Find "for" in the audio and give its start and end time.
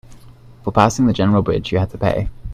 0.63-0.71